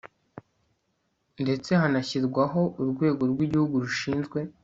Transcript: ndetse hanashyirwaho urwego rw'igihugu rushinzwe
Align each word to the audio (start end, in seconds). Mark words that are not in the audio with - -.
ndetse 1.43 1.69
hanashyirwaho 1.81 2.61
urwego 2.81 3.21
rw'igihugu 3.31 3.75
rushinzwe 3.83 4.39